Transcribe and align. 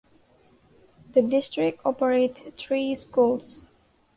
The 1.13 1.21
district 1.21 1.81
operates 1.85 2.41
three 2.57 2.95
schools. 2.95 3.65